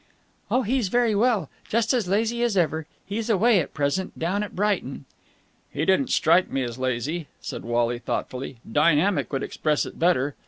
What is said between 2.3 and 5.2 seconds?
as ever. He's away at present, down at Brighton."